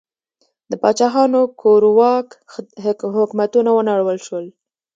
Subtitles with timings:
[0.69, 2.27] د پاچاهانو کورواک
[3.17, 4.45] حکومتونه ونړول شول.